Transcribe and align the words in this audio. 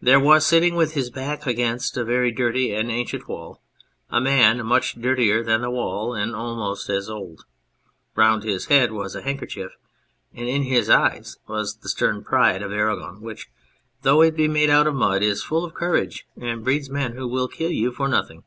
There 0.00 0.20
was 0.20 0.46
sitting 0.46 0.76
with 0.76 0.92
his 0.94 1.10
back 1.10 1.44
against 1.44 1.96
a 1.96 2.04
very 2.04 2.30
dirty 2.30 2.72
and 2.72 2.92
ancient 2.92 3.26
wall 3.26 3.60
a 4.08 4.20
man 4.20 4.64
much 4.64 4.94
dirtier 4.94 5.42
than 5.42 5.62
the 5.62 5.70
wall 5.70 6.14
and 6.14 6.32
almost 6.32 6.88
as 6.88 7.10
old. 7.10 7.44
Round 8.14 8.44
his 8.44 8.66
head 8.66 8.92
was 8.92 9.16
a 9.16 9.22
handkerchief, 9.22 9.72
and 10.32 10.48
in 10.48 10.62
his 10.62 10.88
eyes 10.88 11.38
was 11.48 11.78
the 11.78 11.88
stern 11.88 12.22
pride 12.22 12.62
of 12.62 12.70
Aragon, 12.70 13.20
which, 13.20 13.48
though 14.02 14.22
it 14.22 14.36
be 14.36 14.46
made 14.46 14.70
out 14.70 14.86
of 14.86 14.94
mud, 14.94 15.24
is 15.24 15.42
full 15.42 15.64
of 15.64 15.74
courage, 15.74 16.24
and 16.40 16.62
breeds 16.62 16.88
men 16.88 17.16
who 17.16 17.26
will 17.26 17.48
kill 17.48 17.72
you 17.72 17.90
for 17.90 18.06
nothing. 18.06 18.44